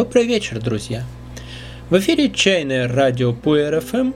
Добрый 0.00 0.24
вечер, 0.24 0.58
друзья! 0.62 1.04
В 1.90 1.98
эфире 1.98 2.30
«Чайное 2.30 2.88
радио 2.88 3.34
по 3.34 3.54
РФМ» 3.54 4.12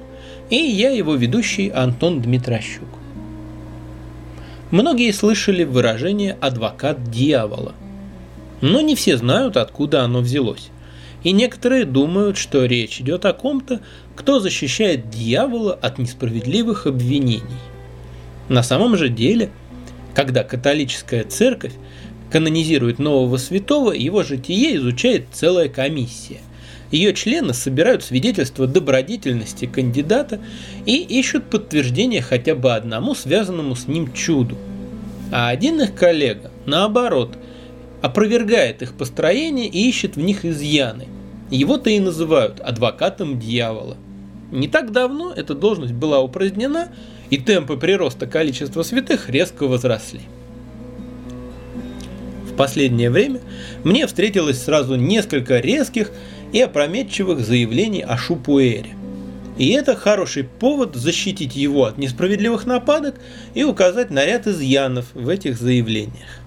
и 0.49 0.57
я 0.57 0.89
его 0.93 1.15
ведущий 1.15 1.69
Антон 1.69 2.23
Дмитрощук. 2.23 2.89
Многие 4.71 5.13
слышали 5.13 5.63
выражение 5.63 6.39
«адвокат 6.41 7.11
дьявола», 7.11 7.75
но 8.63 8.81
не 8.81 8.95
все 8.95 9.19
знают, 9.19 9.59
откуда 9.59 10.05
оно 10.05 10.21
взялось. 10.21 10.71
И 11.23 11.33
некоторые 11.33 11.85
думают, 11.85 12.39
что 12.39 12.65
речь 12.65 13.03
идет 13.03 13.27
о 13.27 13.35
ком-то, 13.35 13.81
кто 14.17 14.41
защищает 14.41 15.11
дьявола 15.11 15.75
от 15.75 15.99
несправедливых 15.99 16.87
обвинений. 16.87 17.61
На 18.49 18.63
самом 18.63 18.97
же 18.97 19.11
деле, 19.11 19.51
когда 20.15 20.45
католическая 20.45 21.25
церковь 21.25 21.75
канонизирует 22.35 22.99
нового 22.99 23.37
святого, 23.37 23.93
его 23.93 24.25
житие 24.25 24.75
изучает 24.75 25.27
целая 25.31 25.69
комиссия. 25.69 26.41
Ее 26.91 27.15
члены 27.15 27.55
собирают 27.55 28.03
свидетельства 28.03 28.67
добродетельности 28.67 29.67
кандидата 29.67 30.41
и 30.85 30.97
ищут 30.97 31.49
подтверждение 31.49 32.23
хотя 32.23 32.57
бы 32.57 32.75
одному 32.75 33.15
связанному 33.15 33.77
с 33.77 33.87
ним 33.87 34.13
чуду. 34.13 34.57
А 35.31 35.49
один 35.49 35.81
их 35.81 35.95
коллега, 35.95 36.51
наоборот, 36.67 37.39
опровергает 38.03 38.83
их 38.83 38.95
построение 38.95 39.69
и 39.69 39.89
ищет 39.89 40.17
в 40.17 40.21
них 40.21 40.45
изъяны. 40.45 41.07
Его-то 41.53 41.89
и 41.91 42.01
называют 42.01 42.59
адвокатом 42.59 43.39
дьявола. 43.39 43.97
Не 44.51 44.67
так 44.67 44.91
давно 44.91 45.33
эта 45.33 45.55
должность 45.55 45.95
была 45.95 46.19
упразднена, 46.21 46.89
и 47.31 47.37
темпы 47.37 47.77
прироста 47.77 48.27
количества 48.27 48.83
святых 48.83 49.31
резко 49.31 49.69
возросли. 49.69 50.23
Последнее 52.57 53.11
время 53.11 53.41
мне 53.83 54.07
встретилось 54.07 54.63
сразу 54.63 54.95
несколько 54.95 55.59
резких 55.59 56.13
и 56.53 56.61
опрометчивых 56.61 57.41
заявлений 57.41 58.03
о 58.03 58.17
Шупуэре. 58.17 58.95
И 59.59 59.71
это 59.71 59.97
хороший 59.97 60.45
повод 60.45 60.95
защитить 60.95 61.57
его 61.57 61.85
от 61.85 61.99
несправедливых 61.99 62.67
нападок 62.67 63.17
и 63.55 63.65
указать 63.65 64.11
на 64.11 64.25
ряд 64.25 64.47
изъянов 64.47 65.07
в 65.15 65.29
этих 65.29 65.59
заявлениях. 65.59 66.41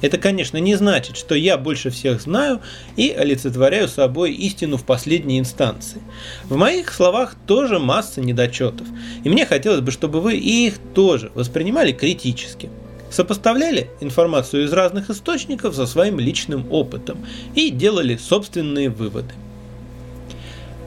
Это, 0.00 0.16
конечно, 0.16 0.58
не 0.58 0.76
значит, 0.76 1.16
что 1.16 1.34
я 1.34 1.58
больше 1.58 1.90
всех 1.90 2.20
знаю 2.20 2.60
и 2.96 3.10
олицетворяю 3.10 3.88
собой 3.88 4.32
истину 4.32 4.76
в 4.76 4.84
последней 4.84 5.40
инстанции. 5.40 6.00
В 6.44 6.56
моих 6.56 6.92
словах 6.92 7.34
тоже 7.46 7.80
масса 7.80 8.20
недочетов, 8.20 8.86
и 9.24 9.28
мне 9.28 9.44
хотелось 9.44 9.80
бы, 9.80 9.90
чтобы 9.90 10.20
вы 10.20 10.36
их 10.36 10.74
тоже 10.94 11.32
воспринимали 11.34 11.90
критически– 11.90 12.70
сопоставляли 13.10 13.90
информацию 14.00 14.64
из 14.64 14.72
разных 14.72 15.10
источников 15.10 15.74
со 15.74 15.86
своим 15.86 16.18
личным 16.18 16.70
опытом 16.70 17.24
и 17.54 17.70
делали 17.70 18.16
собственные 18.16 18.90
выводы. 18.90 19.34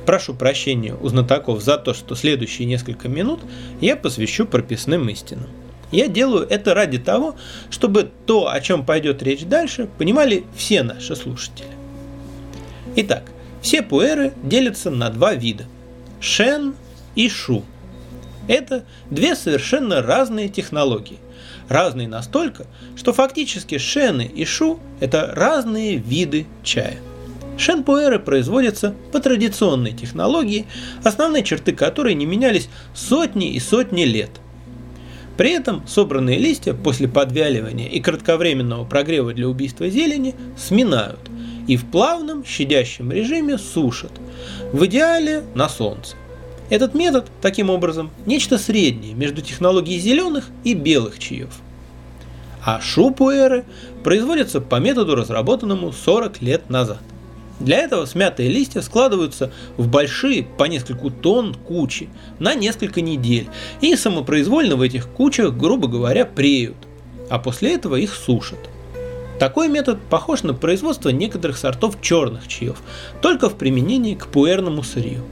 Прошу 0.06 0.34
прощения 0.34 0.96
у 0.96 1.08
знатоков 1.10 1.62
за 1.62 1.78
то, 1.78 1.94
что 1.94 2.16
следующие 2.16 2.68
несколько 2.68 3.08
минут 3.08 3.40
я 3.80 3.96
посвящу 3.96 4.46
прописным 4.46 5.08
истинам. 5.10 5.48
Я 5.92 6.08
делаю 6.08 6.48
это 6.50 6.74
ради 6.74 6.98
того, 6.98 7.36
чтобы 7.70 8.10
то, 8.26 8.50
о 8.50 8.60
чем 8.62 8.86
пойдет 8.86 9.22
речь 9.22 9.44
дальше, 9.44 9.90
понимали 9.98 10.46
все 10.56 10.84
наши 10.84 11.16
слушатели. 11.16 11.68
Итак, 12.96 13.24
все 13.62 13.82
пуэры 13.82 14.34
делятся 14.42 14.90
на 14.90 15.10
два 15.10 15.34
вида– 15.34 15.66
шен 16.20 16.76
и 17.16 17.30
шу. 17.30 17.64
Это 18.48 18.86
две 19.10 19.36
совершенно 19.36 20.02
разные 20.02 20.50
технологии– 20.50 21.20
разные 21.72 22.08
настолько, 22.08 22.68
что 22.96 23.14
фактически 23.14 23.78
шены 23.78 24.24
и 24.24 24.46
шу– 24.46 24.80
это 25.00 25.32
разные 25.34 25.98
виды 25.98 26.46
чая. 26.64 26.98
Шен-пуэры 27.58 28.20
производятся 28.20 28.96
по 29.12 29.20
традиционной 29.20 29.92
технологии, 29.92 30.66
основные 31.04 31.44
черты 31.44 31.74
которой 31.74 32.14
не 32.14 32.26
менялись 32.26 32.70
сотни 32.94 33.54
и 33.54 33.60
сотни 33.60 34.04
лет. 34.04 34.32
При 35.38 35.52
этом 35.52 35.88
собранные 35.88 36.38
листья 36.38 36.74
после 36.74 37.08
подвяливания 37.08 37.88
и 37.88 38.00
кратковременного 38.00 38.86
прогрева 38.86 39.34
для 39.34 39.48
убийства 39.48 39.90
зелени 39.90 40.36
сминают 40.58 41.20
и 41.68 41.78
в 41.78 41.86
плавном 41.86 42.44
щадящем 42.44 43.12
режиме 43.12 43.58
сушат, 43.58 44.12
в 44.74 44.86
идеале 44.86 45.44
на 45.56 45.70
солнце. 45.70 46.16
Этот 46.72 46.94
метод, 46.94 47.30
таким 47.42 47.70
образом, 47.70 48.12
нечто 48.26 48.58
среднее 48.58 49.14
между 49.14 49.42
технологией 49.42 50.00
зеленых 50.00 50.48
и 50.64 50.74
белых 50.74 51.20
чаев. 51.20 51.50
А 52.64 52.80
шупуэры 52.80 53.66
производятся 54.06 54.62
по 54.62 54.78
методу, 54.78 55.16
разработанному 55.16 55.92
40 55.92 56.42
лет 56.42 56.70
назад. 56.70 57.02
Для 57.60 57.80
этого 57.80 58.06
смятые 58.06 58.48
листья 58.48 58.80
складываются 58.80 59.52
в 59.76 59.90
большие 59.90 60.44
по 60.44 60.64
нескольку 60.64 61.10
тонн 61.10 61.56
кучи 61.56 62.08
на 62.40 62.56
несколько 62.56 63.02
недель 63.02 63.50
и 63.82 63.94
самопроизвольно 63.98 64.78
в 64.78 64.82
этих 64.82 65.10
кучах, 65.10 65.54
грубо 65.54 65.90
говоря, 65.90 66.24
преют, 66.24 66.78
а 67.30 67.38
после 67.38 67.76
этого 67.76 67.98
их 67.98 68.16
сушат. 68.16 68.60
Такой 69.40 69.68
метод 69.68 70.00
похож 70.10 70.44
на 70.44 70.54
производство 70.54 71.10
некоторых 71.10 71.58
сортов 71.58 72.02
черных 72.02 72.48
чаев, 72.48 72.78
только 73.22 73.50
в 73.50 73.56
применении 73.56 74.16
к 74.16 74.28
пуэрному 74.28 74.84
сырью. 74.84 75.26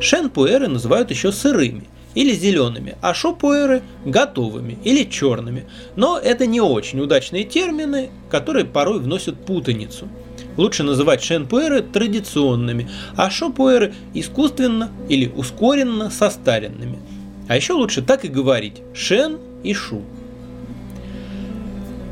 Шен-пуэры 0.00 0.68
называют 0.68 1.10
еще 1.10 1.32
сырыми 1.32 1.84
или 2.14 2.32
зелеными, 2.32 2.96
а 3.02 3.12
шопуэры 3.12 3.82
готовыми 4.04 4.78
или 4.84 5.04
черными. 5.04 5.64
Но 5.96 6.18
это 6.18 6.46
не 6.46 6.60
очень 6.60 7.00
удачные 7.00 7.44
термины, 7.44 8.10
которые 8.30 8.64
порой 8.64 9.00
вносят 9.00 9.44
путаницу. 9.44 10.08
Лучше 10.56 10.84
называть 10.84 11.22
шенпуэры 11.22 11.82
традиционными, 11.82 12.88
а 13.16 13.30
шопуэры 13.30 13.94
искусственно 14.14 14.90
или 15.08 15.26
ускоренно 15.26 16.10
состаренными. 16.10 16.98
А 17.48 17.56
еще 17.56 17.72
лучше 17.72 18.02
так 18.02 18.24
и 18.24 18.28
говорить– 18.28 18.82
шен 18.94 19.38
и 19.64 19.74
шу. 19.74 20.02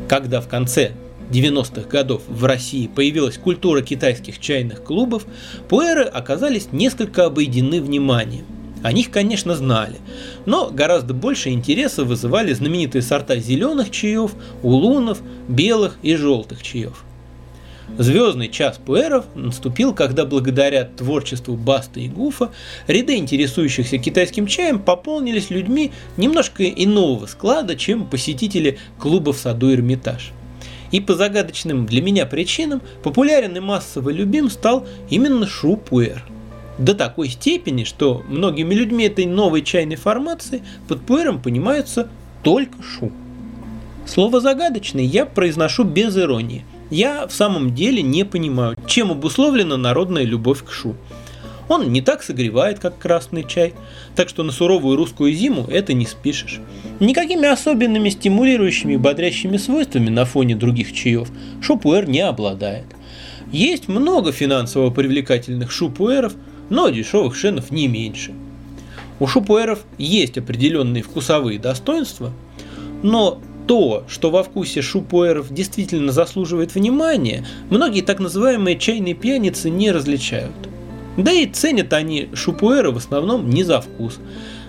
Когда 0.09 0.41
в 0.41 0.49
конце 0.49 0.93
90-х 1.33 1.89
годов 1.89 2.23
в 2.29 2.45
России 2.45 2.87
появилась 2.87 3.39
культура 3.39 3.83
китайских 3.83 4.39
чайных 4.39 4.85
клубов, 4.85 5.27
пуэры 5.69 6.05
оказались 6.05 6.69
несколько 6.73 7.25
обойдены 7.25 7.81
вниманием. 7.81 8.45
О 8.83 8.93
них, 8.93 9.11
конечно, 9.11 9.55
знали, 9.55 9.97
но 10.45 10.69
гораздо 10.69 11.15
больше 11.15 11.51
интереса 11.51 12.05
вызывали 12.05 12.53
знаменитые 12.53 13.03
сорта 13.03 13.37
зеленых 13.37 13.91
чаев, 13.91 14.33
улунов, 14.63 15.21
белых 15.49 15.99
и 16.03 16.17
желтых 16.17 16.63
чаев. 16.63 17.05
Звездный 17.99 18.49
час 18.49 18.81
пуэров 18.85 19.27
наступил, 19.35 19.95
когда 19.95 20.25
благодаря 20.25 20.85
творчеству 20.85 21.57
Баста 21.57 22.01
и 22.01 22.09
Гуфа 22.09 22.51
ряды 22.87 23.17
интересующихся 23.17 23.99
китайским 23.99 24.47
чаем 24.47 24.81
пополнились 24.81 25.51
людьми 25.51 25.93
немножко 26.17 26.65
иного 26.65 27.27
склада, 27.27 27.77
чем 27.77 28.07
посетители 28.07 28.79
клуба 28.99 29.33
в 29.33 29.39
саду 29.39 29.73
Эрмитаж. 29.73 30.33
И 30.93 31.01
по 31.01 31.15
загадочным 31.15 31.87
для 31.87 32.01
меня 32.01 32.27
причинам 32.27 32.81
популярен 33.03 33.57
и 33.57 33.61
массово 33.61 34.11
любим 34.11 34.49
стал 34.49 34.87
именно 35.11 35.47
Шу 35.47 35.77
Пуэр. 35.77 36.25
До 36.79 36.95
такой 36.95 37.29
степени, 37.29 37.85
что 37.85 38.23
многими 38.29 38.75
людьми 38.75 39.05
этой 39.05 39.27
новой 39.27 39.63
чайной 39.63 39.97
формации 39.97 40.63
под 40.89 41.03
пуэром 41.03 41.41
понимается 41.41 42.09
только 42.43 42.83
шу. 42.83 43.13
Слово 44.07 44.41
загадочный 44.41 45.05
я 45.05 45.27
произношу 45.27 45.85
без 45.85 46.17
иронии. 46.17 46.65
Я 46.91 47.27
в 47.27 47.33
самом 47.33 47.75
деле 47.75 48.03
не 48.03 48.25
понимаю, 48.25 48.77
чем 48.87 49.11
обусловлена 49.11 49.77
народная 49.77 50.25
любовь 50.25 50.65
к 50.65 50.73
шу. 50.73 50.97
Он 51.73 51.91
не 51.91 52.03
так 52.03 52.23
согревает, 52.23 52.81
как 52.81 52.99
красный 52.99 53.45
чай, 53.45 53.73
так 54.15 54.29
что 54.29 54.43
на 54.43 54.53
суровую 54.53 54.95
русскую 54.95 55.33
зиму 55.33 55.67
это 55.71 55.95
не 55.95 56.05
спишешь. 56.05 56.61
Никакими 57.01 57.49
особенными 57.49 58.11
стимулирующими 58.11 58.93
и 58.93 58.99
бодрящими 58.99 59.57
свойствами 59.57 60.11
на 60.11 60.27
фоне 60.27 60.55
других 60.55 60.93
чаев 60.93 61.31
шупуэр 61.63 62.07
не 62.07 62.21
обладает. 62.21 62.85
Есть 63.51 63.89
много 63.89 64.33
финансово 64.33 64.91
привлекательных 64.91 65.73
шупуэров, 65.73 66.35
но 66.69 66.91
дешевых 66.91 67.35
шенов 67.35 67.71
не 67.71 67.89
меньше. 67.89 68.35
У 69.19 69.27
шупуэров 69.27 69.79
есть 69.97 70.37
определенные 70.37 71.03
вкусовые 71.03 71.59
достоинства, 71.59 72.35
но 73.03 73.41
то, 73.67 74.05
что 74.09 74.31
во 74.31 74.43
вкусе 74.43 74.83
шупуэров 74.83 75.51
действительно 75.51 76.13
заслуживает 76.13 76.75
внимания, 76.75 77.47
многие 77.71 78.03
так 78.03 78.21
называемые 78.21 78.79
чайные 78.79 79.15
пьяницы 79.15 79.71
не 79.71 79.91
различают– 79.91 80.53
да 81.17 81.33
и 81.33 81.47
ценят 81.47 81.93
они 81.93 82.31
шупуэры 82.35 82.91
в 82.91 82.97
основном 82.97 83.51
не 83.51 83.65
за 83.65 83.81
вкус. 83.81 84.19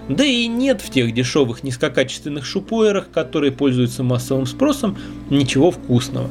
Да 0.09 0.25
и 0.25 0.47
нет 0.47 0.81
в 0.81 0.89
тех 0.89 1.13
дешевых 1.13 1.63
низкокачественных 1.63 2.45
шупуэрах, 2.45 3.09
которые 3.11 3.53
пользуются 3.53 4.03
массовым 4.03 4.45
спросом, 4.45 4.97
ничего 5.29 5.71
вкусного. 5.71 6.29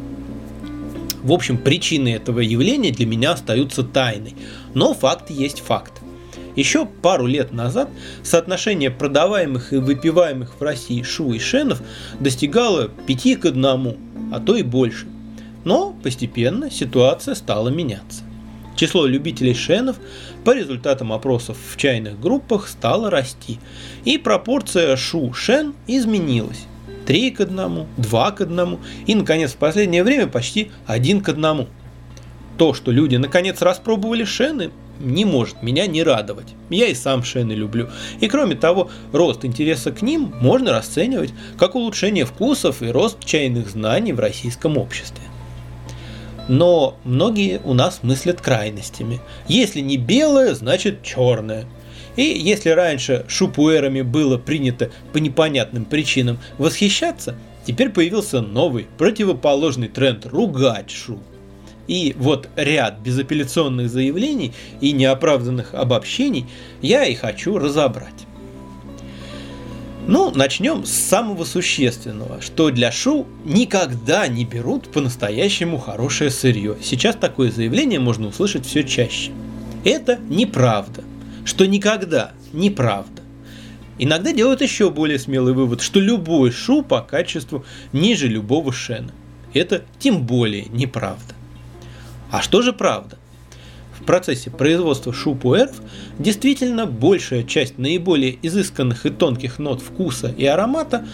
В 1.22 1.32
общем, 1.32 1.56
причины 1.56 2.14
этого 2.14 2.40
явления 2.40 2.90
для 2.90 3.06
меня 3.06 3.32
остаются 3.32 3.82
тайной, 3.82 4.34
но 4.74 4.92
факт 4.92 5.30
есть 5.30 5.60
факт. 5.60 6.02
Еще 6.56 6.84
пару 6.84 7.26
лет 7.26 7.52
назад 7.52 7.88
соотношение 8.22 8.90
продаваемых 8.90 9.72
и 9.72 9.76
выпиваемых 9.76 10.56
в 10.58 10.62
России 10.62 11.02
шу 11.02 11.32
и 11.32 11.38
шенов 11.38 11.80
достигало 12.20 12.90
5 13.06 13.40
к 13.40 13.46
1, 13.46 13.64
а 14.32 14.40
то 14.44 14.56
и 14.56 14.62
больше. 14.62 15.06
Но 15.64 15.96
постепенно 16.02 16.70
ситуация 16.70 17.34
стала 17.34 17.70
меняться. 17.70 18.24
Число 18.76 19.06
любителей 19.06 19.54
шенов 19.54 19.96
по 20.44 20.54
результатам 20.54 21.12
опросов 21.12 21.58
в 21.70 21.76
чайных 21.76 22.18
группах 22.18 22.68
стало 22.68 23.10
расти, 23.10 23.58
и 24.04 24.18
пропорция 24.18 24.96
шу-шен 24.96 25.74
изменилась. 25.86 26.66
3 27.06 27.30
к 27.32 27.40
1, 27.40 27.86
2 27.96 28.30
к 28.30 28.40
1 28.40 28.78
и, 29.06 29.14
наконец, 29.14 29.52
в 29.52 29.56
последнее 29.56 30.04
время 30.04 30.26
почти 30.26 30.70
1 30.86 31.20
к 31.20 31.28
1. 31.28 31.66
То, 32.58 32.74
что 32.74 32.90
люди 32.90 33.16
наконец 33.16 33.60
распробовали 33.60 34.24
шены, 34.24 34.70
не 35.00 35.24
может 35.24 35.62
меня 35.62 35.86
не 35.86 36.02
радовать. 36.02 36.54
Я 36.70 36.86
и 36.86 36.94
сам 36.94 37.24
шены 37.24 37.52
люблю. 37.52 37.88
И 38.20 38.28
кроме 38.28 38.54
того, 38.54 38.90
рост 39.12 39.44
интереса 39.44 39.90
к 39.90 40.02
ним 40.02 40.32
можно 40.40 40.72
расценивать 40.72 41.32
как 41.58 41.74
улучшение 41.74 42.24
вкусов 42.24 42.82
и 42.82 42.90
рост 42.90 43.24
чайных 43.24 43.68
знаний 43.68 44.12
в 44.12 44.20
российском 44.20 44.78
обществе. 44.78 45.24
Но 46.48 46.98
многие 47.04 47.60
у 47.64 47.74
нас 47.74 48.00
мыслят 48.02 48.40
крайностями. 48.40 49.20
Если 49.48 49.80
не 49.80 49.96
белое, 49.96 50.54
значит 50.54 51.02
черное. 51.02 51.66
И 52.16 52.22
если 52.22 52.70
раньше 52.70 53.24
шупуэрами 53.28 54.02
было 54.02 54.38
принято 54.38 54.90
по 55.12 55.18
непонятным 55.18 55.84
причинам 55.84 56.38
восхищаться, 56.58 57.36
теперь 57.64 57.90
появился 57.90 58.40
новый, 58.42 58.86
противоположный 58.98 59.88
тренд– 59.88 60.26
ругать 60.26 60.90
шу. 60.90 61.20
И 61.88 62.14
вот 62.18 62.48
ряд 62.56 63.00
безапелляционных 63.00 63.88
заявлений 63.88 64.52
и 64.80 64.92
неоправданных 64.92 65.74
обобщений 65.74 66.46
я 66.80 67.04
и 67.04 67.14
хочу 67.14 67.58
разобрать. 67.58 68.26
Ну, 70.08 70.32
начнем 70.34 70.84
с 70.84 70.90
самого 70.90 71.44
существенного, 71.44 72.40
что 72.40 72.70
для 72.70 72.90
Шу 72.90 73.26
никогда 73.44 74.26
не 74.26 74.44
берут 74.44 74.90
по-настоящему 74.90 75.78
хорошее 75.78 76.30
сырье. 76.30 76.76
Сейчас 76.82 77.14
такое 77.14 77.52
заявление 77.52 78.00
можно 78.00 78.26
услышать 78.26 78.66
все 78.66 78.82
чаще. 78.82 79.30
Это 79.84 80.18
неправда. 80.28 81.04
Что 81.44 81.66
никогда 81.66 82.32
неправда. 82.52 83.22
Иногда 83.98 84.32
делают 84.32 84.60
еще 84.60 84.90
более 84.90 85.20
смелый 85.20 85.54
вывод, 85.54 85.80
что 85.80 86.00
любой 86.00 86.50
шу 86.50 86.82
по 86.82 87.00
качеству 87.00 87.64
ниже 87.92 88.26
любого 88.26 88.72
шена. 88.72 89.12
Это 89.54 89.84
тем 90.00 90.26
более 90.26 90.64
неправда. 90.64 91.34
А 92.32 92.42
что 92.42 92.62
же 92.62 92.72
правда? 92.72 93.18
В 94.02 94.04
процессе 94.04 94.50
производства 94.50 95.12
шупуэров 95.12 95.80
действительно 96.18 96.86
большая 96.86 97.44
часть 97.44 97.78
наиболее 97.78 98.36
изысканных 98.42 99.06
и 99.06 99.10
тонких 99.10 99.60
нот 99.60 99.80
вкуса 99.80 100.34
и 100.36 100.44
аромата, 100.44 101.06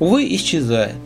увы, 0.00 0.26
исчезает. 0.34 0.96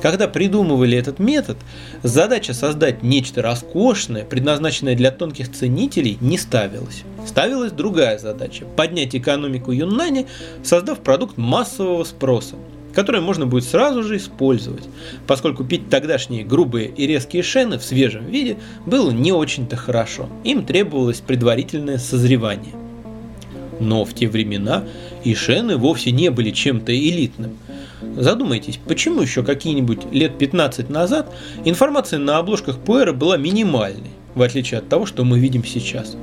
Когда 0.00 0.28
придумывали 0.28 0.96
этот 0.96 1.18
метод, 1.18 1.58
задача 2.02 2.54
создать 2.54 3.02
нечто 3.02 3.42
роскошное, 3.42 4.24
предназначенное 4.24 4.96
для 4.96 5.10
тонких 5.10 5.52
ценителей, 5.52 6.16
не 6.22 6.38
ставилась. 6.38 7.02
Ставилась 7.26 7.72
другая 7.72 8.18
задача– 8.18 8.64
поднять 8.76 9.14
экономику 9.14 9.72
Юннани, 9.72 10.26
создав 10.64 11.00
продукт 11.00 11.36
массового 11.36 12.04
спроса– 12.04 12.56
которые 12.94 13.22
можно 13.22 13.46
будет 13.46 13.64
сразу 13.64 14.02
же 14.02 14.16
использовать, 14.16 14.84
поскольку 15.26 15.64
пить 15.64 15.88
тогдашние 15.88 16.44
грубые 16.44 16.88
и 16.88 17.06
резкие 17.06 17.42
шены 17.42 17.78
в 17.78 17.84
свежем 17.84 18.26
виде 18.26 18.58
было 18.86 19.10
не 19.10 19.32
очень-то 19.32 19.76
хорошо, 19.76 20.28
им 20.44 20.64
требовалось 20.64 21.20
предварительное 21.20 21.98
созревание. 21.98 22.74
Но 23.80 24.04
в 24.04 24.14
те 24.14 24.28
времена 24.28 24.84
и 25.24 25.34
шены 25.34 25.76
вовсе 25.76 26.12
не 26.12 26.30
были 26.30 26.50
чем-то 26.50 26.96
элитным. 26.96 27.56
Задумайтесь, 28.16 28.78
почему 28.86 29.22
еще 29.22 29.42
какие-нибудь 29.42 30.12
лет 30.12 30.38
15 30.38 30.90
назад 30.90 31.32
информация 31.64 32.18
на 32.18 32.38
обложках 32.38 32.78
Пуэра 32.78 33.12
была 33.12 33.36
минимальной, 33.36 34.10
в 34.34 34.42
отличие 34.42 34.78
от 34.78 34.88
того, 34.88 35.06
что 35.06 35.24
мы 35.24 35.38
видим 35.38 35.64
сейчас. 35.64 36.16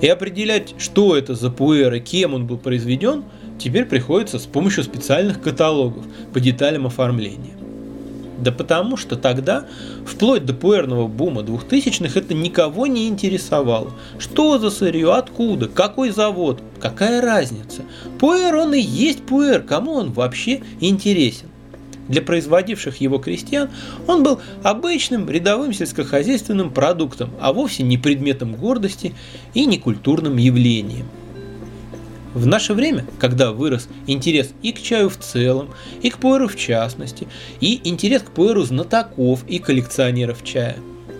И 0.00 0.08
определять, 0.08 0.74
что 0.78 1.16
это 1.16 1.34
за 1.34 1.50
Пуэр 1.50 1.94
и 1.94 2.00
кем 2.00 2.34
он 2.34 2.46
был 2.46 2.56
произведен– 2.56 3.24
теперь 3.58 3.84
приходится 3.84 4.38
с 4.38 4.46
помощью 4.46 4.84
специальных 4.84 5.40
каталогов 5.40 6.04
по 6.32 6.40
деталям 6.40 6.86
оформления. 6.86 7.54
Да 8.38 8.50
потому 8.50 8.96
что 8.96 9.16
тогда, 9.16 9.64
вплоть 10.04 10.44
до 10.44 10.54
пуэрного 10.54 11.06
бума 11.06 11.42
2000-х, 11.42 12.18
это 12.18 12.34
никого 12.34 12.86
не 12.86 13.08
интересовало. 13.08 13.92
Что 14.18 14.58
за 14.58 14.70
сырье, 14.70 15.14
откуда, 15.14 15.68
какой 15.68 16.10
завод, 16.10 16.60
какая 16.80 17.20
разница. 17.20 17.82
Пуэр 18.18 18.56
он 18.56 18.74
и 18.74 18.80
есть 18.80 19.22
пуэр, 19.22 19.62
кому 19.62 19.92
он 19.92 20.12
вообще 20.12 20.62
интересен. 20.80 21.48
Для 22.08 22.20
производивших 22.20 23.00
его 23.00 23.18
крестьян 23.18 23.70
он 24.06 24.22
был 24.22 24.40
обычным 24.62 25.30
рядовым 25.30 25.72
сельскохозяйственным 25.72 26.70
продуктом, 26.70 27.30
а 27.40 27.52
вовсе 27.52 27.82
не 27.82 27.96
предметом 27.96 28.56
гордости 28.56 29.14
и 29.54 29.64
не 29.64 29.78
культурным 29.78 30.36
явлением. 30.36 31.06
В 32.34 32.46
наше 32.46 32.74
время, 32.74 33.06
когда 33.20 33.52
вырос 33.52 33.88
интерес 34.08 34.50
и 34.60 34.72
к 34.72 34.82
чаю 34.82 35.08
в 35.08 35.16
целом, 35.16 35.70
и 36.02 36.10
к 36.10 36.18
пуэру 36.18 36.48
в 36.48 36.56
частности, 36.56 37.28
и 37.60 37.80
интерес 37.84 38.22
к 38.22 38.32
пуэру 38.32 38.64
знатоков 38.64 39.44
и 39.46 39.60
коллекционеров 39.60 40.42
чая, 40.42 40.76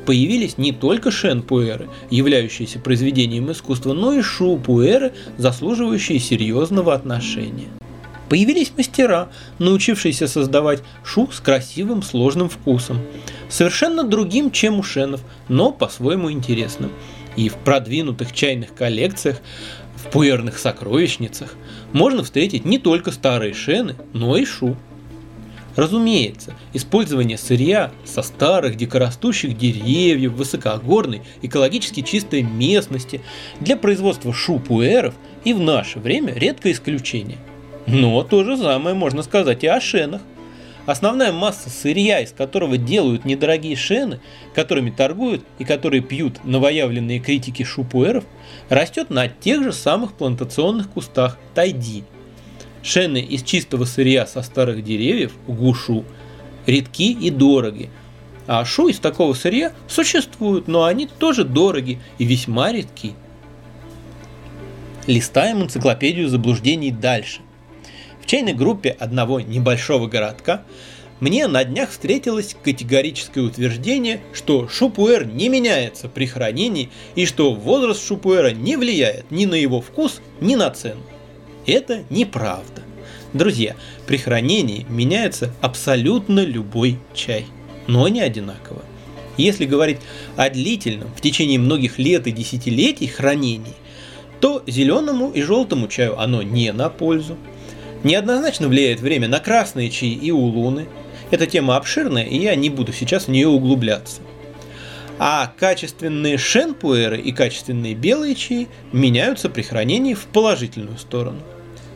появились 0.06 0.58
не 0.58 0.72
только 0.72 1.12
шен-пуэры, 1.12 1.88
являющиеся 2.10 2.80
произведением 2.80 3.50
искусства, 3.52 3.92
но 3.92 4.12
и 4.12 4.22
шу-пуэры, 4.22 5.12
заслуживающие 5.38 6.18
серьезного 6.18 6.92
отношения. 6.92 7.68
Появились 8.28 8.72
мастера, 8.76 9.28
научившиеся 9.60 10.26
создавать 10.26 10.82
шу 11.04 11.30
с 11.30 11.38
красивым 11.38 12.02
сложным 12.02 12.48
вкусом, 12.48 12.98
совершенно 13.48 14.02
другим, 14.02 14.50
чем 14.50 14.80
у 14.80 14.82
шенов, 14.82 15.20
но 15.48 15.70
по-своему 15.70 16.32
интересным. 16.32 16.90
И 17.36 17.48
в 17.48 17.54
продвинутых 17.56 18.32
чайных 18.32 18.74
коллекциях 18.74 19.40
в 19.96 20.10
пуэрных 20.10 20.58
сокровищницах 20.58 21.54
можно 21.92 22.22
встретить 22.22 22.64
не 22.64 22.78
только 22.78 23.10
старые 23.10 23.54
шены, 23.54 23.96
но 24.12 24.36
и 24.36 24.44
шу. 24.44 24.76
Разумеется, 25.76 26.54
использование 26.72 27.36
сырья 27.36 27.90
со 28.04 28.22
старых 28.22 28.76
дикорастущих 28.76 29.58
деревьев 29.58 30.32
высокогорной, 30.32 31.22
экологически 31.42 32.02
чистой 32.02 32.42
местности 32.42 33.20
для 33.60 33.76
производства 33.76 34.32
шу-пуэров 34.32 35.14
и 35.44 35.52
в 35.52 35.60
наше 35.60 35.98
время 35.98 36.32
редкое 36.34 36.72
исключение. 36.72 37.38
Но 37.86 38.22
то 38.22 38.44
же 38.44 38.56
самое 38.56 38.94
можно 38.94 39.22
сказать 39.22 39.64
и 39.64 39.66
о 39.66 39.80
шенах. 39.80 40.22
Основная 40.86 41.32
масса 41.32 41.70
сырья, 41.70 42.20
из 42.20 42.32
которого 42.32 42.76
делают 42.76 43.24
недорогие 43.24 43.74
шены, 43.74 44.20
которыми 44.54 44.90
торгуют 44.90 45.42
и 45.58 45.64
которые 45.64 46.02
пьют 46.02 46.44
новоявленные 46.44 47.20
критики 47.20 47.62
шупуэров, 47.62 48.24
растет 48.68 49.08
на 49.08 49.28
тех 49.28 49.62
же 49.62 49.72
самых 49.72 50.12
плантационных 50.12 50.90
кустах 50.90 51.38
тайди. 51.54 52.04
Шены 52.82 53.18
из 53.18 53.42
чистого 53.42 53.86
сырья 53.86 54.26
со 54.26 54.42
старых 54.42 54.84
деревьев, 54.84 55.32
гушу, 55.46 56.04
редки 56.66 57.12
и 57.12 57.30
дороги, 57.30 57.88
а 58.46 58.62
шу 58.66 58.88
из 58.88 58.98
такого 58.98 59.32
сырья 59.32 59.72
существуют, 59.88 60.68
но 60.68 60.84
они 60.84 61.06
тоже 61.06 61.44
дороги 61.44 61.98
и 62.18 62.26
весьма 62.26 62.72
редки. 62.72 63.14
Листаем 65.06 65.62
энциклопедию 65.62 66.28
заблуждений 66.28 66.90
дальше– 66.90 67.40
в 68.24 68.26
чайной 68.26 68.54
группе 68.54 68.96
одного 68.98 69.40
небольшого 69.40 70.06
городка 70.06 70.62
мне 71.20 71.46
на 71.46 71.62
днях 71.62 71.90
встретилось 71.90 72.56
категорическое 72.64 73.44
утверждение, 73.44 74.22
что 74.32 74.66
шупуэр 74.66 75.26
не 75.26 75.50
меняется 75.50 76.08
при 76.08 76.24
хранении 76.24 76.88
и 77.16 77.26
что 77.26 77.52
возраст 77.52 78.02
шупуэра 78.02 78.50
не 78.52 78.78
влияет 78.78 79.30
ни 79.30 79.44
на 79.44 79.56
его 79.56 79.82
вкус, 79.82 80.22
ни 80.40 80.54
на 80.54 80.70
цену. 80.70 81.02
Это 81.66 82.04
неправда. 82.08 82.80
Друзья, 83.34 83.76
при 84.06 84.16
хранении 84.16 84.86
меняется 84.88 85.52
абсолютно 85.60 86.40
любой 86.40 86.98
чай, 87.12 87.44
но 87.86 88.08
не 88.08 88.22
одинаково. 88.22 88.82
Если 89.36 89.66
говорить 89.66 89.98
о 90.36 90.48
длительном, 90.48 91.10
в 91.14 91.20
течение 91.20 91.58
многих 91.58 91.98
лет 91.98 92.26
и 92.26 92.32
десятилетий 92.32 93.06
хранении, 93.06 93.74
то 94.40 94.62
зеленому 94.66 95.30
и 95.30 95.42
желтому 95.42 95.88
чаю 95.88 96.18
оно 96.18 96.42
не 96.42 96.72
на 96.72 96.88
пользу, 96.88 97.36
Неоднозначно 98.04 98.68
влияет 98.68 99.00
время 99.00 99.28
на 99.28 99.40
красные 99.40 99.90
чаи 99.90 100.12
и 100.12 100.30
улуны. 100.30 100.86
Эта 101.30 101.46
тема 101.46 101.76
обширная, 101.76 102.24
и 102.24 102.36
я 102.36 102.54
не 102.54 102.68
буду 102.68 102.92
сейчас 102.92 103.24
в 103.24 103.28
нее 103.28 103.48
углубляться. 103.48 104.20
А 105.18 105.50
качественные 105.58 106.36
шенпуэры 106.36 107.18
и 107.18 107.32
качественные 107.32 107.94
белые 107.94 108.34
чаи 108.34 108.68
меняются 108.92 109.48
при 109.48 109.62
хранении 109.62 110.12
в 110.12 110.26
положительную 110.26 110.98
сторону. 110.98 111.40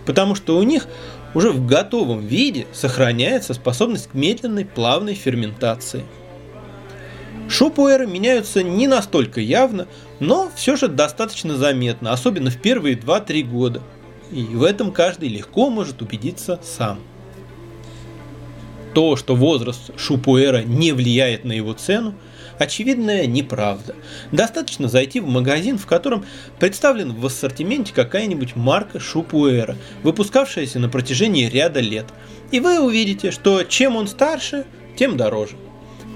Потому 0.07 0.35
что 0.35 0.57
у 0.57 0.63
них 0.63 0.89
уже 1.35 1.51
в 1.51 1.67
готовом 1.67 2.27
виде 2.27 2.67
сохраняется 2.73 3.53
способность 3.53 4.09
к 4.09 4.15
медленной 4.15 4.65
плавной 4.65 5.15
ферментации. 5.15 6.05
Шупуэры 7.51 8.07
меняются 8.07 8.63
не 8.63 8.87
настолько 8.87 9.43
явно, 9.43 9.87
но 10.21 10.51
все 10.55 10.77
же 10.77 10.89
достаточно 10.89 11.55
заметно, 11.57 12.13
особенно 12.13 12.51
в 12.51 12.57
первые 12.57 12.97
2-3 12.97 13.43
года– 13.43 13.83
и 14.31 14.43
в 14.43 14.63
этом 14.63 14.93
каждый 14.93 15.29
легко 15.29 15.71
может 15.71 16.03
убедиться 16.03 16.61
сам. 16.63 17.01
То, 18.95 19.17
что 19.17 19.37
возраст 19.37 19.91
Шупуэра 19.97 20.63
не 20.63 20.93
влияет 20.93 21.45
на 21.45 21.53
его 21.53 21.73
цену, 21.73 22.15
очевидная 22.59 23.27
неправда. 23.27 23.95
Достаточно 24.33 24.89
зайти 24.89 25.21
в 25.21 25.29
магазин, 25.29 25.79
в 25.79 25.87
котором 25.87 26.25
представлен 26.59 27.13
в 27.13 27.25
ассортименте 27.25 27.93
какая-нибудь 27.95 28.57
марка 28.57 28.99
Шупуэра, 28.99 29.77
выпускавшаяся 30.03 30.79
на 30.79 30.89
протяжении 30.89 31.49
ряда 31.49 31.81
лет. 31.81 32.07
И 32.51 32.61
вы 32.61 32.81
увидите, 32.81 33.31
что 33.31 33.63
чем 33.63 33.97
он 33.97 34.09
старше, 34.09 34.65
тем 34.97 35.17
дороже. 35.17 35.57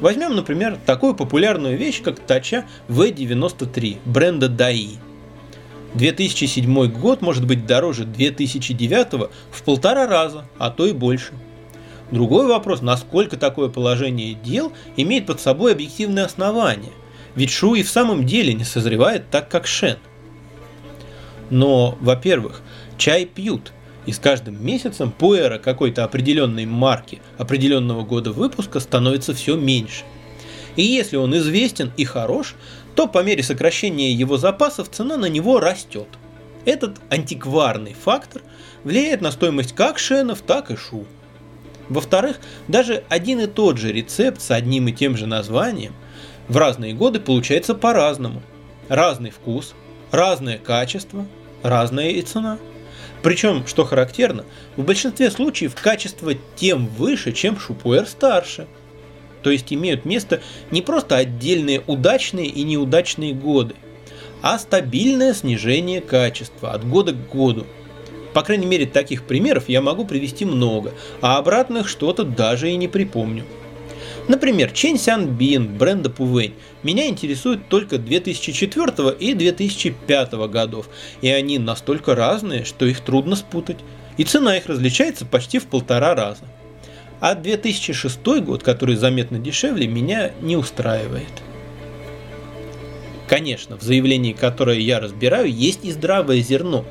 Возьмем, 0.01 0.35
например, 0.35 0.79
такую 0.85 1.15
популярную 1.15 1.79
вещь, 1.79 2.03
как 2.03 2.19
Тача 2.19 2.65
V93 2.89 3.99
бренда 4.05 4.49
DAI. 4.49 4.99
2007 5.95 6.87
год 6.89 7.21
может 7.21 7.47
быть 7.47 7.67
дороже 7.67 8.05
2009 8.05 9.31
в 9.51 9.63
полтора 9.63 10.07
раза, 10.07 10.47
а 10.59 10.71
то 10.71 10.87
и 10.87 10.93
больше. 10.93 11.33
Другой 12.11 12.47
вопрос, 12.47 12.83
насколько 12.83 13.37
такое 13.37 13.69
положение 13.69 14.35
дел 14.35 14.73
имеет 14.97 15.27
под 15.27 15.41
собой 15.41 15.73
объективные 15.73 16.25
основания. 16.25 16.93
Ведь 17.35 17.51
Шу 17.51 17.75
и 17.75 17.83
в 17.83 17.91
самом 17.91 18.27
деле 18.27 18.53
не 18.53 18.65
созревает 18.65 19.31
так, 19.31 19.49
как 19.49 19.67
Шен. 19.67 19.99
Но, 21.51 21.97
во-первых, 22.01 22.63
чай 22.99 23.25
пьют, 23.27 23.73
и 24.07 24.13
с 24.13 24.19
каждым 24.19 24.65
месяцем 24.65 25.11
пуэра 25.11 25.59
какой-то 25.59 26.05
определенной 26.05 26.67
марки, 26.67 27.21
определенного 27.39 28.03
года 28.03 28.33
выпуска 28.33 28.81
становится 28.81 29.35
все 29.35 29.57
меньше. 29.57 30.05
И 30.77 30.83
если 30.83 31.17
он 31.17 31.37
известен 31.37 31.93
и 31.97 32.05
хорош, 32.05 32.55
то 32.95 33.07
по 33.07 33.23
мере 33.23 33.43
сокращения 33.43 34.13
его 34.13 34.37
запасов 34.37 34.89
цена 34.91 35.17
на 35.17 35.27
него 35.27 35.61
растет. 35.61 36.09
Этот 36.65 36.99
антикварный 37.11 37.95
фактор 37.95 38.43
влияет 38.85 39.21
на 39.21 39.33
стоимость 39.33 39.75
как 39.75 39.99
шенов, 39.99 40.43
так 40.43 40.71
и 40.71 40.77
шу. 40.77 41.07
Во-вторых, 41.89 42.39
даже 42.69 43.05
один 43.09 43.41
и 43.41 43.47
тот 43.47 43.79
же 43.79 43.93
рецепт 43.93 44.41
с 44.41 44.51
одним 44.51 44.89
и 44.89 44.93
тем 44.93 45.17
же 45.17 45.27
названием 45.27 45.95
в 46.49 46.57
разные 46.57 46.95
годы 46.95 47.21
получается 47.21 47.75
по-разному. 47.75 48.43
Разный 48.89 49.31
вкус, 49.31 49.75
разное 50.11 50.59
качество, 50.59 51.27
разная 51.63 52.11
и 52.11 52.23
цена. 52.23 52.59
Причем, 53.23 53.67
что 53.67 53.85
характерно, 53.85 54.45
в 54.77 54.85
большинстве 54.85 55.31
случаев 55.31 55.75
качество 55.75 56.33
тем 56.57 56.87
выше, 56.87 57.33
чем 57.33 57.59
шупуэр 57.59 58.07
старше– 58.07 58.67
то 59.43 59.51
есть 59.51 59.73
имеют 59.73 60.05
место 60.05 60.41
не 60.71 60.83
просто 60.83 61.17
отдельные 61.17 61.83
удачные 61.87 62.47
и 62.47 62.63
неудачные 62.63 63.35
годы, 63.35 63.75
а 64.41 64.59
стабильное 64.59 65.35
снижение 65.35 66.01
качества 66.01 66.73
от 66.73 66.89
года 66.89 67.13
к 67.13 67.29
году. 67.31 67.67
По 68.33 68.43
крайней 68.43 68.67
мере, 68.67 68.87
таких 68.87 69.25
примеров 69.25 69.69
я 69.69 69.83
могу 69.83 70.05
привести 70.05 70.45
много, 70.45 70.95
а 71.21 71.37
обратных 71.37 71.89
что-то 71.89 72.25
даже 72.25 72.71
и 72.71 72.77
не 72.77 72.89
припомню. 72.89 73.45
Например, 74.29 74.71
Чен 74.71 74.99
Сян 74.99 75.27
Бин 75.27 75.77
бренда 75.77 76.09
Пувэнь 76.09 76.55
меня 76.83 77.09
интересует 77.09 77.69
только 77.69 77.99
2004 77.99 79.11
и 79.19 79.35
2005 79.35 80.33
годов, 80.49 80.89
и 81.21 81.29
они 81.29 81.59
настолько 81.59 82.15
разные, 82.15 82.65
что 82.65 82.87
их 82.87 83.01
трудно 83.01 83.37
спутать, 83.37 83.79
и 84.17 84.25
цена 84.25 84.57
их 84.57 84.67
различается 84.67 85.27
почти 85.27 85.59
в 85.59 85.67
полтора 85.67 86.15
раза. 86.15 86.45
А 87.23 87.37
2006 87.37 88.19
год, 88.43 88.65
который 88.65 88.97
заметно 88.97 89.39
дешевле, 89.39 89.87
меня 89.87 90.33
не 90.41 90.57
устраивает. 90.57 91.31
Конечно, 93.29 93.77
в 93.77 93.83
заявлении, 93.83 94.33
которое 94.33 94.81
я 94.81 94.99
разбираю, 94.99 95.49
есть 95.49 95.85
и 95.85 95.93
здравое 95.93 96.41
зерно. 96.41 96.85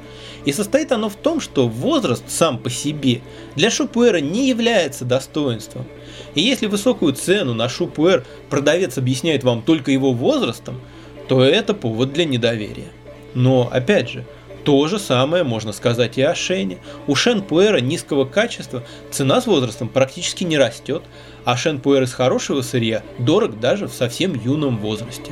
И 0.45 0.53
состоит 0.53 0.93
оно 0.93 1.09
в 1.09 1.17
том, 1.17 1.41
что 1.41 1.67
возраст 1.67 2.23
сам 2.29 2.59
по 2.59 2.69
себе 2.69 3.19
для 3.57 3.69
шупуэра 3.69 4.21
не 4.21 4.47
является 4.47 5.03
достоинством. 5.03 5.85
И 6.33 6.39
если 6.39 6.67
высокую 6.67 7.11
цену 7.11 7.53
на 7.53 7.67
шупуэр 7.67 8.25
продавец 8.49 8.97
объясняет 8.97 9.43
вам 9.43 9.61
только 9.61 9.91
его 9.91 10.13
возрастом, 10.13 10.79
то 11.27 11.43
это 11.43 11.73
повод 11.73 12.13
для 12.13 12.23
недоверия. 12.23 12.87
Но, 13.33 13.69
опять 13.69 14.09
же, 14.09 14.25
то 14.63 14.87
же 14.87 14.99
самое 14.99 15.43
можно 15.43 15.71
сказать 15.73 16.17
и 16.17 16.21
о 16.21 16.35
Шене. 16.35 16.77
У 17.07 17.15
Шен 17.15 17.41
Пуэра 17.41 17.79
низкого 17.79 18.25
качества 18.25 18.83
цена 19.09 19.41
с 19.41 19.47
возрастом 19.47 19.89
практически 19.89 20.43
не 20.43 20.57
растет, 20.57 21.03
а 21.45 21.57
Шен 21.57 21.79
Пуэр 21.79 22.03
из 22.03 22.13
хорошего 22.13 22.61
сырья 22.61 23.03
дорог 23.17 23.59
даже 23.59 23.87
в 23.87 23.93
совсем 23.93 24.33
юном 24.33 24.77
возрасте. 24.77 25.31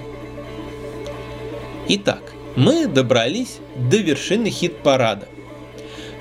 Итак, 1.87 2.21
мы 2.55 2.87
добрались 2.87 3.59
до 3.75 3.97
вершины 3.97 4.49
хит-парада. 4.49 5.27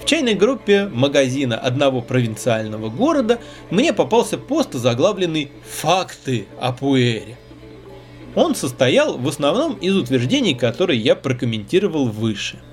В 0.03 0.05
чайной 0.05 0.35
группе 0.35 0.87
магазина 0.87 1.59
одного 1.59 2.01
провинциального 2.01 2.89
города 2.89 3.39
мне 3.71 3.93
попался 3.93 4.39
пост, 4.39 4.73
заглавленный 4.73 5.51
«Факты 5.81 6.47
о 6.61 6.73
Пуэре». 6.73 7.37
Он 8.35 8.55
состоял 8.55 9.19
в 9.19 9.27
основном 9.29 9.75
из 9.75 9.97
утверждений, 9.97 10.55
которые 10.55 10.99
я 11.01 11.17
прокомментировал 11.17 12.07
выше– 12.07 12.59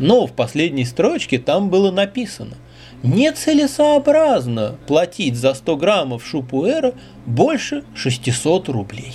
но 0.00 0.26
в 0.26 0.32
последней 0.32 0.86
строчке 0.86 1.38
там 1.38 1.70
было 1.70 1.92
написано 1.92 2.56
«Нецелесообразно 3.02 4.76
платить 4.86 5.36
за 5.36 5.54
100 5.54 5.76
граммов 5.76 6.26
шупуэра 6.26 6.94
больше 7.26 7.84
600 7.94 8.68
рублей». 8.70 9.14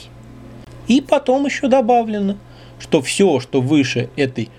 И 0.88 1.01
потом 1.01 1.46
еще 1.46 1.68
добавлено, 1.68 2.38
что 2.80 3.01
все, 3.01 3.39
что 3.39 3.62
выше 3.62 4.10
этой 4.15 4.50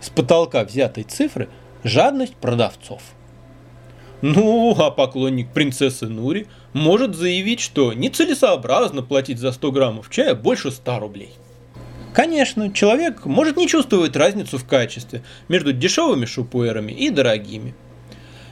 с 0.00 0.10
потолка 0.10 0.64
взятой 0.64 1.04
цифры, 1.04 1.48
жадность 1.84 2.36
продавцов. 2.36 3.00
Ну, 4.22 4.74
а 4.78 4.90
поклонник 4.90 5.52
принцессы 5.52 6.06
Нури 6.06 6.46
может 6.72 7.14
заявить, 7.14 7.60
что 7.60 7.92
нецелесообразно 7.92 9.02
платить 9.02 9.38
за 9.38 9.52
100 9.52 9.72
граммов 9.72 10.10
чая 10.10 10.34
больше 10.34 10.70
100 10.70 10.98
рублей. 10.98 11.32
Конечно, 12.16 12.72
человек 12.72 13.26
может 13.26 13.58
не 13.58 13.68
чувствовать 13.68 14.16
разницу 14.16 14.56
в 14.56 14.64
качестве 14.64 15.22
между 15.48 15.74
дешевыми 15.74 16.24
шупуэрами 16.24 16.90
и 16.90 17.10
дорогими. 17.10 17.74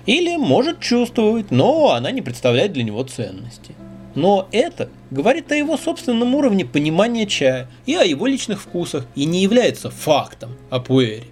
Или 0.04 0.37
может 0.37 0.80
чувствовать, 0.80 1.50
но 1.50 1.92
она 1.92 2.11
не 2.11 2.21
представляет 2.21 2.75
для 2.75 2.83
него 2.83 3.02
ценности. 3.04 3.75
Но 4.14 4.49
это 4.52 4.90
говорит 5.11 5.50
о 5.50 5.54
его 5.54 5.78
собственном 5.78 6.35
уровне 6.35 6.66
понимания 6.66 7.26
чая 7.26 7.71
и 7.87 7.94
о 7.94 8.04
его 8.04 8.26
личных 8.26 8.61
вкусах 8.61 9.06
и 9.14 9.25
не 9.25 9.42
является 9.42 9.88
фактом 9.90 10.59
о 10.68 10.78
пуэре. 10.78 11.25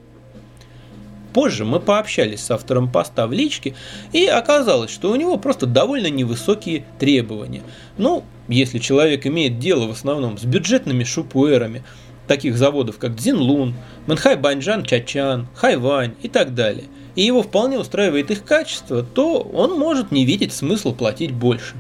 Позже 1.34 1.66
мы 1.66 1.80
пообщались 1.80 2.40
с 2.40 2.50
автором 2.50 2.90
поста 2.90 3.26
в 3.26 3.32
личке, 3.32 3.74
и 4.12 4.24
оказалось, 4.24 4.90
что 4.90 5.10
у 5.10 5.16
него 5.16 5.36
просто 5.36 5.66
довольно 5.66 6.08
невысокие 6.08 6.86
требования. 6.98 7.62
Ну, 7.98 8.24
если 8.48 8.78
человек 8.78 9.26
имеет 9.26 9.58
дело 9.58 9.86
в 9.86 9.90
основном 9.90 10.38
с 10.38 10.44
бюджетными 10.44 11.04
шупуэрами, 11.04 11.84
таких 12.32 12.56
заводов, 12.56 12.96
как 12.96 13.14
Дзинлун, 13.14 13.74
Мэнхай 14.06 14.36
Баньжан 14.36 14.86
Чачан, 14.86 15.48
Хайвань 15.54 16.14
и 16.22 16.28
так 16.28 16.54
далее, 16.54 16.84
и 17.14 17.20
его 17.20 17.42
вполне 17.42 17.78
устраивает 17.78 18.30
их 18.30 18.42
качество, 18.42 19.02
то 19.02 19.40
он 19.40 19.78
может 19.78 20.12
не 20.12 20.24
видеть 20.24 20.54
смысла 20.54 20.92
платить 20.92 21.30
больше. 21.30 21.74